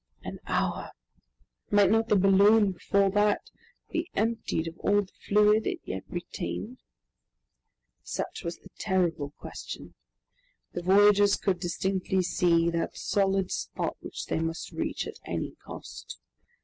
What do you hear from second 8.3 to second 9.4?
was the terrible